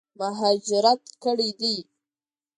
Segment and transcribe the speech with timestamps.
[0.19, 1.75] مهاجرت کړی دی.